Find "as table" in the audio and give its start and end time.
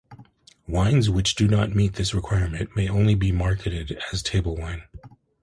4.11-4.55